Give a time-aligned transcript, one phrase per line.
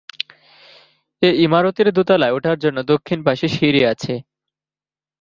[1.21, 4.13] এ ইমারতের দোতালায় উঠার জন্য দক্ষিণ পাশে সিড়ি আছে।